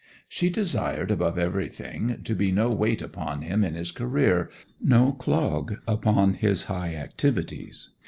She 0.27 0.49
desired 0.49 1.11
above 1.11 1.37
everything 1.37 2.21
to 2.23 2.33
be 2.33 2.51
no 2.51 2.71
weight 2.71 3.03
upon 3.03 3.43
him 3.43 3.63
in 3.63 3.75
his 3.75 3.91
career, 3.91 4.49
no 4.81 5.11
clog 5.11 5.75
upon 5.87 6.33
his 6.33 6.63
high 6.63 6.95
activities. 6.95 7.91